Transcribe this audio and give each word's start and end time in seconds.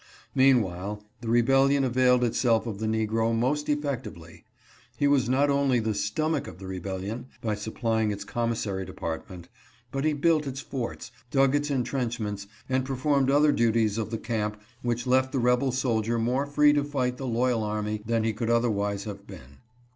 Meanwhile 0.33 1.05
the 1.21 1.27
rebellion 1.29 1.83
availed 1.83 2.23
itself 2.23 2.65
of 2.65 2.79
the 2.79 2.87
negro 2.87 3.35
most 3.37 3.69
effectively. 3.69 4.43
He 4.97 5.07
was 5.07 5.29
not 5.29 5.51
only 5.51 5.77
the 5.77 5.93
stomach 5.93 6.47
of 6.47 6.57
the 6.57 6.65
rebellion, 6.65 7.27
by 7.39 7.53
supplying 7.53 8.09
its 8.09 8.23
commissary 8.23 8.83
de 8.83 8.93
partment, 8.93 9.47
but 9.91 10.03
he 10.03 10.13
built 10.13 10.47
its 10.47 10.59
forts, 10.59 11.11
dug 11.29 11.53
its 11.53 11.69
intrenchments 11.69 12.47
and 12.67 12.83
performed 12.83 13.29
other 13.29 13.51
duties 13.51 13.99
of 13.99 14.09
the 14.09 14.17
camp 14.17 14.59
which 14.81 15.05
left 15.05 15.31
the 15.31 15.37
rebel 15.37 15.71
soldier 15.71 16.17
more 16.17 16.47
free 16.47 16.73
to 16.73 16.83
fight 16.83 17.17
the 17.17 17.27
loyal 17.27 17.61
army 17.61 18.01
than 18.03 18.07
412 18.07 18.07
THE 18.07 18.07
ADMINISTRATION 18.07 18.07
BLIND. 18.07 18.25
he 18.25 18.33
could 18.33 18.49
otherwise 18.49 19.03
have 19.03 19.27
been. 19.27 19.57